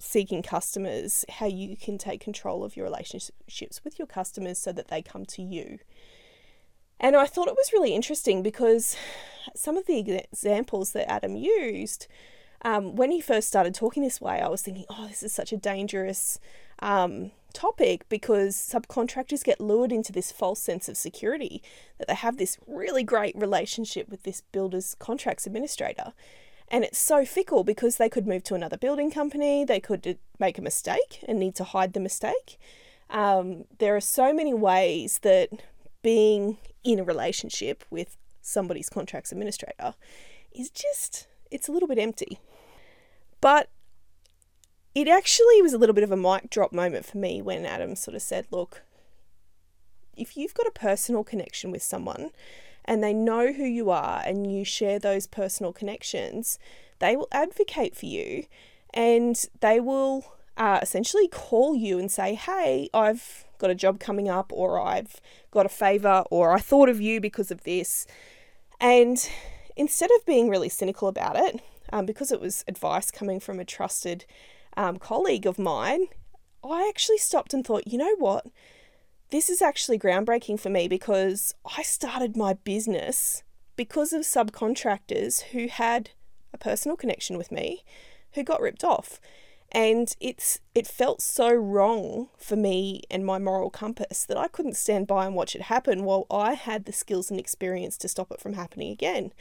seeking 0.00 0.42
customers, 0.42 1.24
how 1.28 1.46
you 1.46 1.76
can 1.76 1.96
take 1.96 2.20
control 2.20 2.64
of 2.64 2.76
your 2.76 2.84
relationships 2.84 3.84
with 3.84 3.98
your 3.98 4.06
customers 4.06 4.58
so 4.58 4.72
that 4.72 4.88
they 4.88 5.00
come 5.02 5.24
to 5.26 5.42
you. 5.42 5.78
And 7.02 7.16
I 7.16 7.26
thought 7.26 7.48
it 7.48 7.56
was 7.56 7.72
really 7.72 7.94
interesting 7.94 8.44
because 8.44 8.96
some 9.56 9.76
of 9.76 9.86
the 9.86 9.98
examples 9.98 10.92
that 10.92 11.10
Adam 11.10 11.34
used, 11.34 12.06
um, 12.64 12.94
when 12.94 13.10
he 13.10 13.20
first 13.20 13.48
started 13.48 13.74
talking 13.74 14.04
this 14.04 14.20
way, 14.20 14.40
I 14.40 14.48
was 14.48 14.62
thinking, 14.62 14.84
oh, 14.88 15.08
this 15.08 15.24
is 15.24 15.34
such 15.34 15.52
a 15.52 15.56
dangerous 15.56 16.38
um, 16.78 17.32
topic 17.52 18.08
because 18.08 18.56
subcontractors 18.56 19.42
get 19.42 19.60
lured 19.60 19.90
into 19.90 20.12
this 20.12 20.30
false 20.30 20.60
sense 20.60 20.88
of 20.88 20.96
security 20.96 21.60
that 21.98 22.06
they 22.06 22.14
have 22.14 22.36
this 22.38 22.56
really 22.68 23.02
great 23.02 23.34
relationship 23.36 24.08
with 24.08 24.22
this 24.22 24.42
builder's 24.52 24.94
contracts 24.94 25.44
administrator. 25.44 26.12
And 26.68 26.84
it's 26.84 26.98
so 26.98 27.24
fickle 27.24 27.64
because 27.64 27.96
they 27.96 28.08
could 28.08 28.28
move 28.28 28.44
to 28.44 28.54
another 28.54 28.78
building 28.78 29.10
company, 29.10 29.64
they 29.64 29.80
could 29.80 30.18
make 30.38 30.56
a 30.56 30.62
mistake 30.62 31.18
and 31.26 31.40
need 31.40 31.56
to 31.56 31.64
hide 31.64 31.94
the 31.94 32.00
mistake. 32.00 32.58
Um, 33.10 33.64
there 33.78 33.96
are 33.96 34.00
so 34.00 34.32
many 34.32 34.54
ways 34.54 35.18
that 35.22 35.50
being 36.02 36.58
in 36.84 36.98
a 36.98 37.04
relationship 37.04 37.84
with 37.90 38.16
somebody's 38.40 38.88
contracts 38.88 39.32
administrator 39.32 39.94
is 40.52 40.70
just, 40.70 41.26
it's 41.50 41.68
a 41.68 41.72
little 41.72 41.88
bit 41.88 41.98
empty. 41.98 42.40
But 43.40 43.68
it 44.94 45.08
actually 45.08 45.62
was 45.62 45.72
a 45.72 45.78
little 45.78 45.94
bit 45.94 46.04
of 46.04 46.12
a 46.12 46.16
mic 46.16 46.50
drop 46.50 46.72
moment 46.72 47.06
for 47.06 47.18
me 47.18 47.40
when 47.40 47.64
Adam 47.64 47.96
sort 47.96 48.14
of 48.14 48.22
said, 48.22 48.46
Look, 48.50 48.82
if 50.16 50.36
you've 50.36 50.54
got 50.54 50.66
a 50.66 50.72
personal 50.72 51.24
connection 51.24 51.70
with 51.70 51.82
someone 51.82 52.30
and 52.84 53.02
they 53.02 53.12
know 53.12 53.52
who 53.52 53.64
you 53.64 53.90
are 53.90 54.22
and 54.24 54.52
you 54.52 54.64
share 54.64 54.98
those 54.98 55.26
personal 55.26 55.72
connections, 55.72 56.58
they 56.98 57.16
will 57.16 57.28
advocate 57.32 57.96
for 57.96 58.06
you 58.06 58.44
and 58.92 59.46
they 59.60 59.80
will 59.80 60.34
uh, 60.56 60.78
essentially 60.82 61.28
call 61.28 61.74
you 61.74 61.98
and 61.98 62.10
say, 62.10 62.34
Hey, 62.34 62.88
I've 62.92 63.44
got 63.58 63.70
a 63.70 63.74
job 63.74 64.00
coming 64.00 64.28
up, 64.28 64.52
or 64.52 64.80
I've 64.80 65.20
got 65.50 65.66
a 65.66 65.70
favor, 65.70 66.24
or 66.30 66.52
I 66.52 66.58
thought 66.58 66.88
of 66.88 67.00
you 67.00 67.20
because 67.20 67.50
of 67.50 67.62
this. 67.64 68.06
And 68.80 69.28
instead 69.76 70.10
of 70.16 70.26
being 70.26 70.48
really 70.48 70.68
cynical 70.68 71.08
about 71.08 71.36
it, 71.36 71.60
um, 71.92 72.06
because 72.06 72.32
it 72.32 72.40
was 72.40 72.64
advice 72.66 73.10
coming 73.10 73.38
from 73.38 73.60
a 73.60 73.64
trusted 73.64 74.24
um, 74.76 74.98
colleague 74.98 75.46
of 75.46 75.58
mine, 75.58 76.06
I 76.64 76.88
actually 76.88 77.18
stopped 77.18 77.54
and 77.54 77.64
thought, 77.64 77.86
you 77.86 77.98
know 77.98 78.16
what? 78.16 78.46
This 79.30 79.48
is 79.48 79.62
actually 79.62 79.98
groundbreaking 79.98 80.60
for 80.60 80.68
me 80.68 80.88
because 80.88 81.54
I 81.76 81.82
started 81.82 82.36
my 82.36 82.54
business 82.54 83.42
because 83.76 84.12
of 84.12 84.22
subcontractors 84.22 85.42
who 85.52 85.68
had 85.68 86.10
a 86.52 86.58
personal 86.58 86.96
connection 86.96 87.38
with 87.38 87.50
me 87.50 87.84
who 88.32 88.42
got 88.42 88.60
ripped 88.60 88.84
off. 88.84 89.20
And 89.74 90.14
it's 90.20 90.60
it 90.74 90.86
felt 90.86 91.22
so 91.22 91.50
wrong 91.50 92.28
for 92.36 92.56
me 92.56 93.02
and 93.10 93.24
my 93.24 93.38
moral 93.38 93.70
compass 93.70 94.26
that 94.26 94.36
I 94.36 94.46
couldn't 94.46 94.76
stand 94.76 95.06
by 95.06 95.24
and 95.24 95.34
watch 95.34 95.56
it 95.56 95.62
happen 95.62 96.04
while 96.04 96.26
I 96.30 96.52
had 96.52 96.84
the 96.84 96.92
skills 96.92 97.30
and 97.30 97.40
experience 97.40 97.96
to 97.98 98.08
stop 98.08 98.30
it 98.30 98.40
from 98.40 98.52
happening 98.52 98.92
again. 98.92 99.32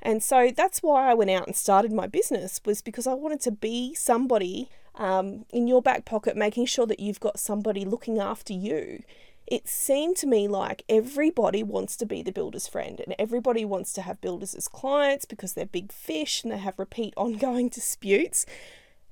And 0.00 0.22
so 0.22 0.50
that's 0.54 0.82
why 0.82 1.10
I 1.10 1.14
went 1.14 1.30
out 1.30 1.46
and 1.46 1.54
started 1.54 1.92
my 1.92 2.06
business 2.06 2.60
was 2.64 2.80
because 2.80 3.06
I 3.06 3.14
wanted 3.14 3.40
to 3.42 3.50
be 3.50 3.94
somebody 3.94 4.70
um, 4.94 5.44
in 5.50 5.66
your 5.66 5.82
back 5.82 6.06
pocket, 6.06 6.36
making 6.36 6.66
sure 6.66 6.86
that 6.86 7.00
you've 7.00 7.20
got 7.20 7.38
somebody 7.38 7.84
looking 7.84 8.18
after 8.18 8.52
you. 8.52 9.02
It 9.46 9.68
seemed 9.68 10.16
to 10.18 10.26
me 10.26 10.48
like 10.48 10.84
everybody 10.88 11.62
wants 11.62 11.96
to 11.98 12.06
be 12.06 12.22
the 12.22 12.32
builder's 12.32 12.66
friend 12.66 13.00
and 13.00 13.14
everybody 13.18 13.64
wants 13.64 13.92
to 13.92 14.02
have 14.02 14.20
builders 14.20 14.54
as 14.54 14.68
clients 14.68 15.24
because 15.24 15.52
they're 15.52 15.66
big 15.66 15.92
fish 15.92 16.42
and 16.42 16.52
they 16.52 16.58
have 16.58 16.78
repeat 16.78 17.14
ongoing 17.16 17.68
disputes. 17.68 18.46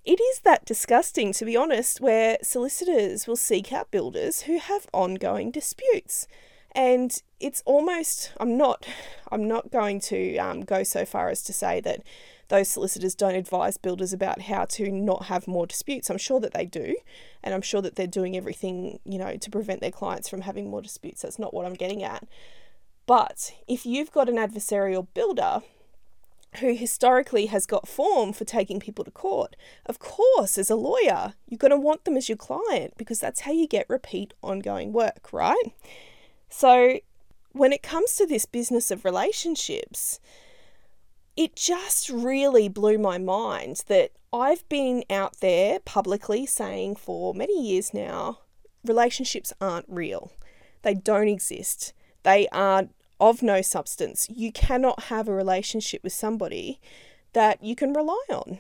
It 0.05 0.21
is 0.21 0.41
that 0.41 0.67
disgusting, 0.67 1.33
to 1.33 1.47
be 1.47 1.57
honest, 1.57 2.01
where 2.01 2.37
solicitors 2.43 3.27
will 3.27 3.37
seek 3.37 3.73
out 3.73 3.91
builders 3.91 4.43
who 4.43 4.59
have 4.59 4.87
ongoing 4.93 5.51
disputes. 5.51 6.27
And 6.73 7.23
it's 7.41 7.63
almost, 7.65 8.33
I'm 8.39 8.59
not, 8.59 8.87
I'm 9.33 9.49
not 9.49 9.71
going 9.71 10.01
to 10.01 10.37
um, 10.37 10.61
go 10.63 10.83
so 10.83 11.07
far 11.07 11.31
as 11.31 11.43
to 11.45 11.53
say 11.53 11.81
that 11.81 12.03
those 12.49 12.69
solicitors 12.69 13.15
don't 13.15 13.35
advise 13.35 13.79
builders 13.79 14.13
about 14.13 14.43
how 14.43 14.67
to 14.67 14.91
not 14.91 15.27
have 15.27 15.49
more 15.49 15.67
disputes. 15.67 16.11
I'm 16.11 16.19
sure 16.19 16.41
that 16.41 16.53
they 16.53 16.67
do, 16.67 16.97
and 17.43 17.55
I'm 17.55 17.63
sure 17.63 17.81
that 17.81 17.97
they're 17.97 18.07
doing 18.07 18.37
everything, 18.37 18.99
you 19.05 19.19
know, 19.19 19.37
to 19.37 19.51
prevent 19.51 19.81
their 19.81 19.91
clients 19.91 20.29
from 20.29 20.43
having 20.43 20.69
more 20.69 20.83
disputes. 20.83 21.23
That's 21.23 21.39
not 21.39 21.55
what 21.55 21.65
I'm 21.65 21.75
getting 21.75 22.03
at. 22.03 22.29
But 23.07 23.55
if 23.67 23.87
you've 23.87 24.13
got 24.13 24.29
an 24.29 24.37
adversarial 24.37 25.07
builder 25.15 25.63
who 26.59 26.75
historically 26.75 27.47
has 27.47 27.67
got 27.67 27.89
form 27.89 28.33
for 28.33 28.45
taking 28.45 28.81
people 28.81 29.05
to 29.05 29.11
court. 29.11 29.57
Of 29.87 29.99
course, 29.99 30.59
as 30.59 30.71
a 30.71 30.77
lawyer, 30.77 31.35
you're 31.49 31.59
going 31.59 31.71
to 31.71 31.77
want 31.77 32.05
them 32.05 32.17
as 32.17 32.29
your 32.29 32.39
client 32.39 32.95
because 32.97 33.21
that's 33.21 33.41
how 33.41 33.53
you 33.53 33.67
get 33.67 33.87
repeat 33.89 34.35
ongoing 34.43 34.93
work, 34.93 35.33
right? 35.33 35.73
So, 36.49 37.01
when 37.53 37.73
it 37.73 37.83
comes 37.83 38.17
to 38.17 38.27
this 38.27 38.47
business 38.47 38.91
of 38.91 39.05
relationships, 39.05 40.21
it 41.37 41.57
just 41.57 42.09
really 42.11 42.69
blew 42.69 42.99
my 42.99 43.19
mind 43.19 43.83
that 43.87 44.13
I've 44.33 44.69
been 44.69 45.05
out 45.11 45.41
there 45.41 45.79
publicly 45.81 46.47
saying 46.47 46.97
for 46.97 47.35
many 47.35 47.61
years 47.61 47.95
now 47.95 48.41
relationships 48.85 49.53
aren't 49.61 49.87
real, 49.89 50.33
they 50.83 50.95
don't 50.95 51.29
exist. 51.29 51.93
They 52.23 52.49
are 52.49 52.89
of 53.31 53.43
no 53.43 53.63
substance. 53.63 54.29
You 54.29 54.53
cannot 54.53 55.05
have 55.05 55.29
a 55.29 55.33
relationship 55.33 56.05
with 56.05 56.13
somebody 56.13 56.79
that 57.33 57.65
you 57.65 57.75
can 57.75 57.95
rely 57.95 58.23
on. 58.29 58.59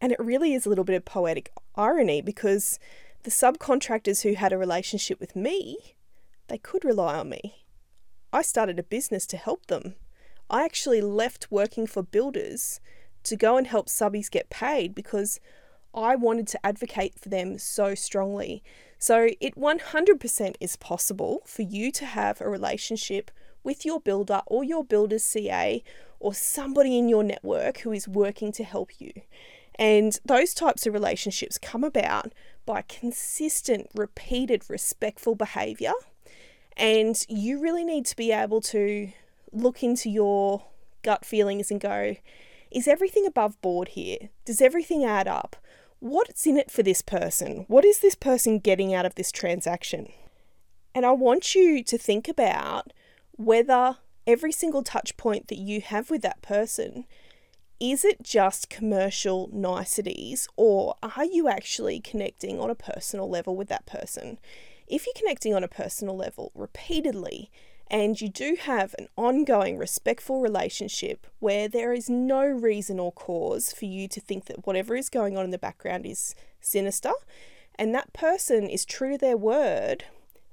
And 0.00 0.12
it 0.12 0.20
really 0.20 0.54
is 0.54 0.64
a 0.64 0.68
little 0.68 0.84
bit 0.84 0.94
of 0.94 1.04
poetic 1.04 1.50
irony 1.74 2.22
because 2.22 2.78
the 3.24 3.32
subcontractors 3.32 4.22
who 4.22 4.34
had 4.34 4.52
a 4.52 4.58
relationship 4.58 5.18
with 5.18 5.34
me, 5.34 5.96
they 6.46 6.56
could 6.56 6.84
rely 6.84 7.18
on 7.18 7.30
me. 7.30 7.64
I 8.32 8.42
started 8.42 8.78
a 8.78 8.84
business 8.84 9.26
to 9.26 9.36
help 9.36 9.66
them. 9.66 9.96
I 10.48 10.64
actually 10.64 11.00
left 11.00 11.48
working 11.50 11.88
for 11.88 12.02
builders 12.02 12.80
to 13.24 13.36
go 13.36 13.56
and 13.56 13.66
help 13.66 13.88
subbies 13.88 14.30
get 14.30 14.50
paid 14.50 14.94
because 14.94 15.40
I 15.92 16.14
wanted 16.14 16.46
to 16.48 16.64
advocate 16.64 17.18
for 17.18 17.28
them 17.28 17.58
so 17.58 17.96
strongly. 17.96 18.62
So 19.00 19.30
it 19.40 19.56
100% 19.56 20.54
is 20.60 20.76
possible 20.76 21.42
for 21.44 21.62
you 21.62 21.90
to 21.90 22.06
have 22.06 22.40
a 22.40 22.48
relationship 22.48 23.32
with 23.62 23.84
your 23.84 24.00
builder 24.00 24.42
or 24.46 24.64
your 24.64 24.84
builder's 24.84 25.24
CA 25.24 25.82
or 26.18 26.34
somebody 26.34 26.98
in 26.98 27.08
your 27.08 27.22
network 27.22 27.78
who 27.78 27.92
is 27.92 28.06
working 28.08 28.52
to 28.52 28.64
help 28.64 29.00
you. 29.00 29.12
And 29.76 30.18
those 30.24 30.52
types 30.52 30.86
of 30.86 30.92
relationships 30.92 31.56
come 31.56 31.82
about 31.82 32.32
by 32.66 32.82
consistent, 32.82 33.88
repeated, 33.94 34.64
respectful 34.68 35.34
behavior. 35.34 35.92
And 36.76 37.16
you 37.28 37.60
really 37.60 37.84
need 37.84 38.06
to 38.06 38.16
be 38.16 38.32
able 38.32 38.60
to 38.62 39.10
look 39.52 39.82
into 39.82 40.10
your 40.10 40.64
gut 41.02 41.24
feelings 41.24 41.70
and 41.70 41.80
go, 41.80 42.16
is 42.70 42.86
everything 42.86 43.26
above 43.26 43.60
board 43.62 43.88
here? 43.88 44.28
Does 44.44 44.60
everything 44.60 45.04
add 45.04 45.26
up? 45.26 45.56
What's 45.98 46.46
in 46.46 46.56
it 46.56 46.70
for 46.70 46.82
this 46.82 47.02
person? 47.02 47.64
What 47.68 47.84
is 47.84 48.00
this 48.00 48.14
person 48.14 48.58
getting 48.58 48.94
out 48.94 49.06
of 49.06 49.16
this 49.16 49.32
transaction? 49.32 50.12
And 50.94 51.04
I 51.04 51.12
want 51.12 51.54
you 51.54 51.82
to 51.84 51.98
think 51.98 52.28
about 52.28 52.92
whether 53.40 53.96
every 54.26 54.52
single 54.52 54.82
touch 54.82 55.16
point 55.16 55.48
that 55.48 55.58
you 55.58 55.80
have 55.80 56.10
with 56.10 56.22
that 56.22 56.42
person 56.42 57.06
is 57.80 58.04
it 58.04 58.22
just 58.22 58.68
commercial 58.68 59.48
niceties 59.52 60.46
or 60.56 60.94
are 61.02 61.24
you 61.24 61.48
actually 61.48 61.98
connecting 61.98 62.60
on 62.60 62.68
a 62.68 62.74
personal 62.74 63.28
level 63.28 63.56
with 63.56 63.68
that 63.68 63.86
person? 63.86 64.38
If 64.86 65.06
you're 65.06 65.14
connecting 65.16 65.54
on 65.54 65.64
a 65.64 65.68
personal 65.68 66.14
level 66.14 66.52
repeatedly 66.54 67.50
and 67.90 68.20
you 68.20 68.28
do 68.28 68.58
have 68.60 68.94
an 68.98 69.08
ongoing 69.16 69.78
respectful 69.78 70.42
relationship 70.42 71.26
where 71.38 71.68
there 71.68 71.94
is 71.94 72.10
no 72.10 72.44
reason 72.44 73.00
or 73.00 73.12
cause 73.12 73.72
for 73.72 73.86
you 73.86 74.06
to 74.08 74.20
think 74.20 74.44
that 74.44 74.66
whatever 74.66 74.94
is 74.94 75.08
going 75.08 75.38
on 75.38 75.46
in 75.46 75.50
the 75.50 75.58
background 75.58 76.04
is 76.04 76.34
sinister 76.60 77.12
and 77.76 77.94
that 77.94 78.12
person 78.12 78.68
is 78.68 78.84
true 78.84 79.12
to 79.12 79.18
their 79.18 79.38
word, 79.38 80.04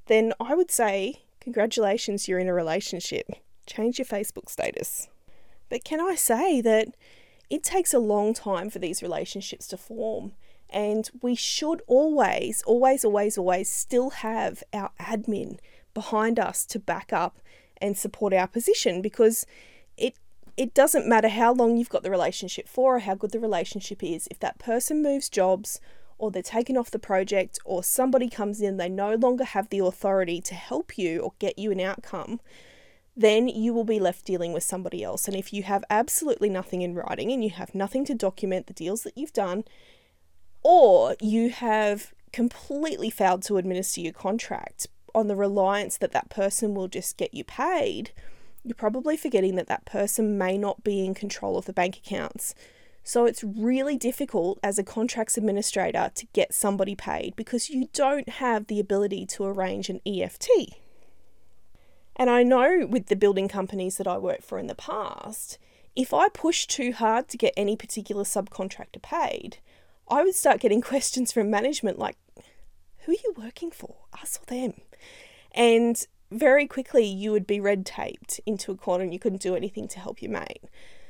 then 0.05 0.31
I 0.39 0.55
would 0.55 0.71
say 0.71 1.23
Congratulations, 1.47 2.27
you're 2.27 2.39
in 2.39 2.49
a 2.49 2.53
relationship. 2.53 3.31
Change 3.65 3.99
your 3.99 4.05
Facebook 4.05 4.49
status. 4.49 5.07
But 5.69 5.85
can 5.85 6.01
I 6.01 6.13
say 6.15 6.59
that 6.59 6.89
it 7.49 7.63
takes 7.63 7.93
a 7.93 7.99
long 7.99 8.33
time 8.33 8.69
for 8.69 8.79
these 8.79 9.01
relationships 9.01 9.65
to 9.67 9.77
form? 9.77 10.33
And 10.69 11.09
we 11.21 11.35
should 11.35 11.81
always, 11.87 12.63
always, 12.63 13.05
always, 13.05 13.37
always 13.37 13.69
still 13.69 14.09
have 14.09 14.61
our 14.73 14.91
admin 14.99 15.59
behind 15.93 16.37
us 16.37 16.65
to 16.65 16.79
back 16.79 17.13
up 17.13 17.39
and 17.77 17.97
support 17.97 18.33
our 18.33 18.47
position 18.47 19.01
because 19.01 19.45
it 19.95 20.15
it 20.57 20.73
doesn't 20.73 21.07
matter 21.07 21.29
how 21.29 21.53
long 21.53 21.77
you've 21.77 21.87
got 21.87 22.03
the 22.03 22.11
relationship 22.11 22.67
for 22.67 22.97
or 22.97 22.99
how 22.99 23.15
good 23.15 23.31
the 23.31 23.39
relationship 23.39 24.03
is. 24.03 24.27
If 24.29 24.39
that 24.41 24.59
person 24.59 25.01
moves 25.01 25.29
jobs 25.29 25.79
or 26.17 26.31
they're 26.31 26.41
taken 26.41 26.77
off 26.77 26.91
the 26.91 26.99
project, 26.99 27.59
or 27.65 27.83
somebody 27.83 28.29
comes 28.29 28.61
in, 28.61 28.77
they 28.77 28.89
no 28.89 29.15
longer 29.15 29.43
have 29.43 29.69
the 29.69 29.79
authority 29.79 30.41
to 30.41 30.55
help 30.55 30.97
you 30.97 31.19
or 31.19 31.33
get 31.39 31.59
you 31.59 31.71
an 31.71 31.79
outcome, 31.79 32.39
then 33.15 33.47
you 33.47 33.73
will 33.73 33.83
be 33.83 33.99
left 33.99 34.25
dealing 34.25 34.53
with 34.53 34.63
somebody 34.63 35.03
else. 35.03 35.27
And 35.27 35.35
if 35.35 35.51
you 35.51 35.63
have 35.63 35.83
absolutely 35.89 36.49
nothing 36.49 36.81
in 36.81 36.93
writing 36.93 37.31
and 37.31 37.43
you 37.43 37.49
have 37.49 37.73
nothing 37.73 38.05
to 38.05 38.13
document 38.13 38.67
the 38.67 38.73
deals 38.73 39.03
that 39.03 39.17
you've 39.17 39.33
done, 39.33 39.63
or 40.63 41.15
you 41.19 41.49
have 41.49 42.13
completely 42.31 43.09
failed 43.09 43.41
to 43.43 43.57
administer 43.57 44.01
your 44.01 44.13
contract 44.13 44.87
on 45.15 45.27
the 45.27 45.35
reliance 45.35 45.97
that 45.97 46.11
that 46.11 46.29
person 46.29 46.75
will 46.75 46.87
just 46.87 47.17
get 47.17 47.33
you 47.33 47.43
paid, 47.43 48.11
you're 48.63 48.75
probably 48.75 49.17
forgetting 49.17 49.55
that 49.55 49.67
that 49.67 49.85
person 49.85 50.37
may 50.37 50.57
not 50.57 50.83
be 50.83 51.05
in 51.05 51.13
control 51.13 51.57
of 51.57 51.65
the 51.65 51.73
bank 51.73 51.97
accounts. 51.97 52.53
So 53.07 53.23
it's 53.23 53.41
really 53.41 53.95
difficult 53.95 54.59
as 54.61 54.77
a 54.77 54.83
contracts 54.83 55.37
administrator 55.37 56.11
to 56.13 56.25
get 56.33 56.53
somebody 56.53 56.93
paid 56.93 57.37
because 57.37 57.69
you 57.69 57.87
don't 57.93 58.27
have 58.27 58.67
the 58.67 58.81
ability 58.81 59.25
to 59.27 59.45
arrange 59.45 59.87
an 59.87 60.01
EFT. 60.05 60.49
And 62.17 62.29
I 62.29 62.43
know 62.43 62.85
with 62.85 63.05
the 63.05 63.15
building 63.15 63.47
companies 63.47 63.95
that 63.95 64.07
I 64.07 64.17
worked 64.17 64.43
for 64.43 64.59
in 64.59 64.67
the 64.67 64.75
past, 64.75 65.57
if 65.95 66.13
I 66.13 66.27
pushed 66.27 66.69
too 66.69 66.91
hard 66.91 67.29
to 67.29 67.37
get 67.37 67.53
any 67.55 67.77
particular 67.77 68.25
subcontractor 68.25 69.01
paid, 69.01 69.59
I 70.09 70.23
would 70.23 70.35
start 70.35 70.59
getting 70.59 70.81
questions 70.93 71.31
from 71.31 71.49
management 71.49 71.97
like, 71.97 72.17
who 73.05 73.13
are 73.13 73.23
you 73.23 73.33
working 73.37 73.71
for, 73.71 73.95
us 74.21 74.37
or 74.37 74.53
them? 74.53 74.73
And 75.53 76.05
very 76.29 76.67
quickly 76.67 77.05
you 77.05 77.31
would 77.31 77.47
be 77.47 77.61
red 77.61 77.85
taped 77.85 78.41
into 78.45 78.73
a 78.73 78.75
corner 78.75 79.05
and 79.05 79.13
you 79.13 79.19
couldn't 79.19 79.41
do 79.41 79.55
anything 79.55 79.87
to 79.87 79.99
help 80.01 80.21
your 80.21 80.31
mate. 80.31 80.65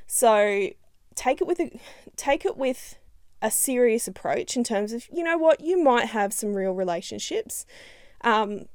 So 0.06 0.70
take 1.18 1.40
it 1.40 1.46
with 1.46 1.60
a 1.60 1.78
take 2.16 2.44
it 2.44 2.56
with 2.56 2.96
a 3.42 3.50
serious 3.50 4.08
approach 4.08 4.56
in 4.56 4.64
terms 4.64 4.92
of 4.92 5.06
you 5.12 5.22
know 5.22 5.36
what 5.36 5.60
you 5.60 5.82
might 5.82 6.06
have 6.06 6.32
some 6.32 6.54
real 6.54 6.72
relationships. 6.72 7.66
Um, 8.22 8.66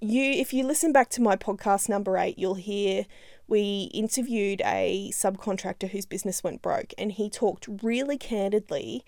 you 0.00 0.24
if 0.32 0.52
you 0.52 0.64
listen 0.66 0.92
back 0.92 1.08
to 1.10 1.22
my 1.22 1.36
podcast 1.36 1.88
number 1.88 2.18
eight, 2.18 2.38
you'll 2.38 2.54
hear 2.54 3.06
we 3.46 3.90
interviewed 3.94 4.62
a 4.64 5.10
subcontractor 5.12 5.90
whose 5.90 6.06
business 6.06 6.42
went 6.42 6.60
broke, 6.62 6.92
and 6.98 7.12
he 7.12 7.30
talked 7.30 7.68
really 7.82 8.18
candidly 8.18 9.04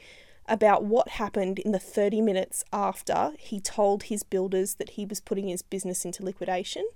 about 0.46 0.84
what 0.84 1.08
happened 1.08 1.58
in 1.58 1.72
the 1.72 1.78
30 1.78 2.20
minutes 2.20 2.64
after 2.70 3.32
he 3.38 3.58
told 3.58 4.04
his 4.04 4.22
builders 4.22 4.74
that 4.74 4.90
he 4.90 5.06
was 5.06 5.20
putting 5.20 5.48
his 5.48 5.62
business 5.62 6.04
into 6.04 6.22
liquidation. 6.22 6.86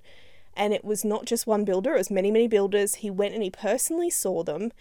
And 0.54 0.74
it 0.74 0.84
was 0.84 1.02
not 1.04 1.24
just 1.24 1.46
one 1.46 1.64
builder, 1.64 1.94
it 1.94 1.98
was 1.98 2.10
many, 2.10 2.30
many 2.30 2.46
builders. 2.46 2.96
He 2.96 3.10
went 3.10 3.32
and 3.32 3.42
he 3.42 3.50
personally 3.50 4.10
saw 4.10 4.42
them 4.42 4.72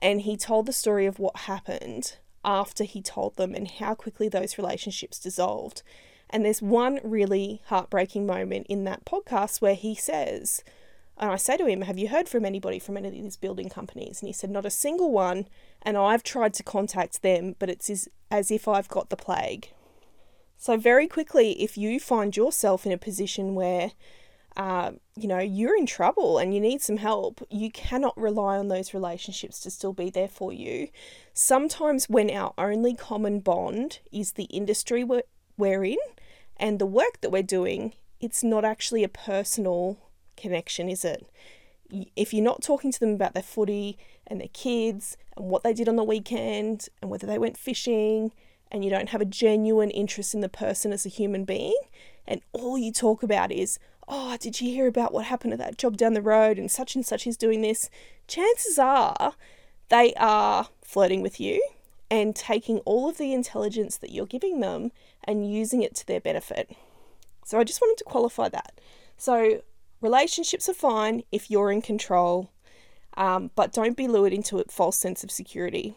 and 0.00 0.22
he 0.22 0.36
told 0.36 0.66
the 0.66 0.72
story 0.72 1.06
of 1.06 1.18
what 1.18 1.36
happened 1.38 2.16
after 2.44 2.84
he 2.84 3.02
told 3.02 3.36
them 3.36 3.54
and 3.54 3.70
how 3.72 3.94
quickly 3.94 4.28
those 4.28 4.58
relationships 4.58 5.18
dissolved. 5.18 5.82
And 6.30 6.44
there's 6.44 6.62
one 6.62 6.98
really 7.04 7.60
heartbreaking 7.66 8.26
moment 8.26 8.66
in 8.68 8.84
that 8.84 9.04
podcast 9.04 9.60
where 9.60 9.74
he 9.74 9.94
says, 9.94 10.64
and 11.18 11.30
I 11.30 11.36
say 11.36 11.56
to 11.56 11.66
him, 11.66 11.82
Have 11.82 11.98
you 11.98 12.08
heard 12.08 12.28
from 12.28 12.44
anybody 12.44 12.78
from 12.78 12.96
any 12.96 13.08
of 13.08 13.14
these 13.14 13.36
building 13.36 13.68
companies? 13.68 14.20
And 14.20 14.28
he 14.28 14.32
said, 14.32 14.50
Not 14.50 14.66
a 14.66 14.70
single 14.70 15.12
one. 15.12 15.46
And 15.82 15.96
I've 15.96 16.22
tried 16.22 16.54
to 16.54 16.62
contact 16.62 17.22
them, 17.22 17.54
but 17.58 17.68
it's 17.68 17.90
as, 17.90 18.08
as 18.30 18.50
if 18.50 18.66
I've 18.66 18.88
got 18.88 19.10
the 19.10 19.16
plague. 19.16 19.68
So, 20.56 20.76
very 20.76 21.06
quickly, 21.06 21.62
if 21.62 21.76
you 21.76 22.00
find 22.00 22.36
yourself 22.36 22.86
in 22.86 22.92
a 22.92 22.98
position 22.98 23.54
where 23.54 23.92
uh, 24.56 24.92
you 25.16 25.28
know, 25.28 25.38
you're 25.38 25.76
in 25.76 25.86
trouble 25.86 26.38
and 26.38 26.54
you 26.54 26.60
need 26.60 26.82
some 26.82 26.98
help, 26.98 27.46
you 27.50 27.70
cannot 27.70 28.16
rely 28.16 28.58
on 28.58 28.68
those 28.68 28.94
relationships 28.94 29.60
to 29.60 29.70
still 29.70 29.92
be 29.92 30.10
there 30.10 30.28
for 30.28 30.52
you. 30.52 30.88
Sometimes, 31.32 32.08
when 32.08 32.30
our 32.30 32.52
only 32.58 32.94
common 32.94 33.40
bond 33.40 34.00
is 34.10 34.32
the 34.32 34.44
industry 34.44 35.04
we're, 35.04 35.22
we're 35.56 35.84
in 35.84 35.98
and 36.56 36.78
the 36.78 36.86
work 36.86 37.20
that 37.20 37.30
we're 37.30 37.42
doing, 37.42 37.94
it's 38.20 38.44
not 38.44 38.64
actually 38.64 39.02
a 39.02 39.08
personal 39.08 39.98
connection, 40.36 40.88
is 40.88 41.04
it? 41.04 41.26
If 42.16 42.32
you're 42.32 42.44
not 42.44 42.62
talking 42.62 42.92
to 42.92 43.00
them 43.00 43.14
about 43.14 43.34
their 43.34 43.42
footy 43.42 43.98
and 44.26 44.40
their 44.40 44.48
kids 44.48 45.16
and 45.36 45.46
what 45.46 45.62
they 45.62 45.74
did 45.74 45.88
on 45.88 45.96
the 45.96 46.04
weekend 46.04 46.88
and 47.00 47.10
whether 47.10 47.26
they 47.26 47.38
went 47.38 47.56
fishing, 47.56 48.32
and 48.70 48.82
you 48.82 48.90
don't 48.90 49.10
have 49.10 49.20
a 49.20 49.26
genuine 49.26 49.90
interest 49.90 50.34
in 50.34 50.40
the 50.40 50.48
person 50.48 50.92
as 50.92 51.04
a 51.04 51.10
human 51.10 51.44
being, 51.44 51.76
and 52.26 52.40
all 52.52 52.78
you 52.78 52.90
talk 52.90 53.22
about 53.22 53.52
is, 53.52 53.78
oh, 54.08 54.36
did 54.38 54.60
you 54.60 54.70
hear 54.70 54.86
about 54.86 55.12
what 55.12 55.26
happened 55.26 55.52
at 55.52 55.58
that 55.58 55.78
job 55.78 55.96
down 55.96 56.14
the 56.14 56.22
road 56.22 56.58
and 56.58 56.70
such 56.70 56.94
and 56.94 57.04
such 57.04 57.26
is 57.26 57.36
doing 57.36 57.62
this? 57.62 57.90
Chances 58.26 58.78
are 58.78 59.34
they 59.88 60.14
are 60.14 60.68
flirting 60.82 61.22
with 61.22 61.40
you 61.40 61.66
and 62.10 62.34
taking 62.36 62.78
all 62.80 63.08
of 63.08 63.18
the 63.18 63.32
intelligence 63.32 63.96
that 63.96 64.10
you're 64.10 64.26
giving 64.26 64.60
them 64.60 64.92
and 65.24 65.50
using 65.50 65.82
it 65.82 65.94
to 65.96 66.06
their 66.06 66.20
benefit. 66.20 66.74
So 67.44 67.58
I 67.58 67.64
just 67.64 67.80
wanted 67.80 67.98
to 67.98 68.04
qualify 68.04 68.48
that. 68.48 68.80
So 69.16 69.62
Relationships 70.02 70.68
are 70.68 70.74
fine 70.74 71.22
if 71.30 71.48
you're 71.48 71.70
in 71.70 71.80
control, 71.80 72.50
um, 73.16 73.52
but 73.54 73.72
don't 73.72 73.96
be 73.96 74.08
lured 74.08 74.32
into 74.32 74.58
a 74.58 74.64
false 74.64 74.96
sense 74.96 75.22
of 75.22 75.30
security. 75.30 75.94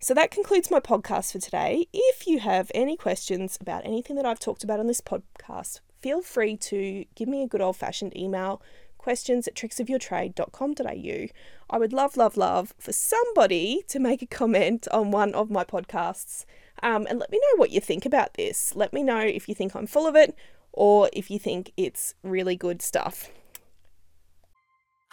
So 0.00 0.14
that 0.14 0.30
concludes 0.30 0.70
my 0.70 0.80
podcast 0.80 1.32
for 1.32 1.38
today. 1.38 1.86
If 1.92 2.26
you 2.26 2.40
have 2.40 2.72
any 2.74 2.96
questions 2.96 3.58
about 3.60 3.84
anything 3.84 4.16
that 4.16 4.24
I've 4.24 4.40
talked 4.40 4.64
about 4.64 4.80
on 4.80 4.86
this 4.86 5.02
podcast, 5.02 5.80
feel 6.02 6.20
free 6.20 6.56
to 6.56 7.04
give 7.14 7.28
me 7.28 7.42
a 7.42 7.46
good 7.46 7.60
old 7.60 7.76
fashioned 7.76 8.16
email 8.16 8.60
questions 8.98 9.48
at 9.48 9.54
tricksofyourtrade.com.au. 9.54 11.26
I 11.70 11.78
would 11.78 11.92
love, 11.92 12.16
love, 12.16 12.36
love 12.36 12.74
for 12.78 12.92
somebody 12.92 13.82
to 13.88 13.98
make 13.98 14.22
a 14.22 14.26
comment 14.26 14.86
on 14.92 15.10
one 15.10 15.34
of 15.34 15.50
my 15.50 15.64
podcasts 15.64 16.44
um, 16.82 17.06
and 17.08 17.18
let 17.18 17.30
me 17.30 17.38
know 17.38 17.56
what 17.56 17.70
you 17.70 17.80
think 17.80 18.06
about 18.06 18.34
this. 18.34 18.74
Let 18.74 18.92
me 18.92 19.02
know 19.02 19.20
if 19.20 19.48
you 19.48 19.54
think 19.54 19.74
I'm 19.74 19.86
full 19.86 20.06
of 20.06 20.16
it 20.16 20.36
or 20.72 21.10
if 21.12 21.30
you 21.30 21.38
think 21.38 21.72
it's 21.76 22.14
really 22.22 22.56
good 22.56 22.80
stuff. 22.82 23.30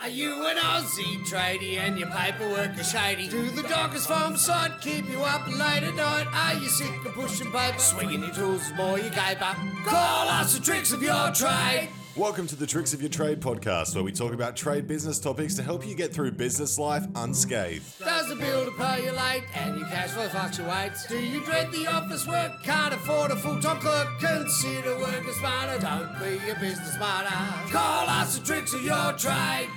Are 0.01 0.07
you 0.07 0.47
an 0.47 0.55
Aussie 0.55 1.19
tradie 1.27 1.77
and 1.77 1.99
your 1.99 2.09
paperwork 2.12 2.79
is 2.79 2.89
shady? 2.89 3.27
Do 3.27 3.49
the 3.49 3.63
dockers 3.63 4.05
farm 4.05 4.38
side 4.38 4.79
keep 4.79 5.09
you 5.09 5.19
up 5.23 5.45
late 5.45 5.83
at 5.83 5.93
night? 5.93 6.25
Are 6.31 6.53
you 6.53 6.69
sick 6.69 7.05
of 7.05 7.13
pushing 7.15 7.51
paper, 7.51 7.77
swinging 7.77 8.21
your 8.21 8.31
tools, 8.31 8.71
more 8.77 8.97
you 8.97 9.09
caper? 9.09 9.53
Call 9.83 10.29
us 10.29 10.57
the 10.57 10.63
tricks 10.63 10.93
of 10.93 11.03
your 11.03 11.33
trade. 11.33 11.89
Welcome 12.15 12.47
to 12.47 12.55
the 12.55 12.65
Tricks 12.65 12.93
of 12.93 13.01
Your 13.01 13.09
Trade 13.09 13.41
podcast, 13.41 13.93
where 13.93 14.03
we 14.03 14.13
talk 14.13 14.31
about 14.31 14.55
trade 14.55 14.88
business 14.88 15.19
topics 15.19 15.55
to 15.55 15.63
help 15.63 15.85
you 15.85 15.95
get 15.95 16.13
through 16.13 16.31
business 16.31 16.79
life 16.79 17.05
unscathed. 17.15 17.99
Does 17.99 18.29
the 18.29 18.35
bill 18.35 18.65
to 18.65 18.71
pay 18.71 19.03
you 19.03 19.12
late 19.12 19.43
and 19.53 19.79
your 19.79 19.88
cash 19.89 20.12
flow 20.12 20.29
fluctuates? 20.29 21.07
Do 21.07 21.19
you 21.19 21.43
dread 21.43 21.73
the 21.73 21.88
office 21.88 22.25
work? 22.25 22.63
Can't 22.63 22.93
afford 22.93 23.31
a 23.31 23.35
full-time 23.35 23.79
clerk? 23.79 24.07
Consider 24.21 24.97
working 24.97 25.33
smarter. 25.33 25.77
Don't 25.79 26.19
be 26.19 26.49
a 26.49 26.55
business 26.55 26.97
martyr. 26.97 27.71
Call 27.71 28.07
us 28.07 28.38
the 28.38 28.45
tricks 28.45 28.73
of 28.73 28.81
your 28.81 29.12
trade. 29.13 29.69